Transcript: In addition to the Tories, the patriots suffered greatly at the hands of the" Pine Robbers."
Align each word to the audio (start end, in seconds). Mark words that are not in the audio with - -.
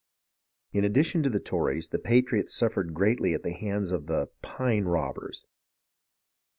In 0.73 0.83
addition 0.83 1.21
to 1.21 1.29
the 1.29 1.39
Tories, 1.39 1.89
the 1.89 1.99
patriots 1.99 2.55
suffered 2.55 2.91
greatly 2.95 3.35
at 3.35 3.43
the 3.43 3.53
hands 3.53 3.91
of 3.91 4.07
the" 4.07 4.29
Pine 4.41 4.85
Robbers." 4.85 5.45